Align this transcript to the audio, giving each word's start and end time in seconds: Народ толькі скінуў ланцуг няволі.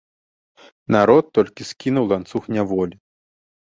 Народ 0.95 1.23
толькі 1.37 1.69
скінуў 1.71 2.05
ланцуг 2.17 2.53
няволі. 2.59 2.95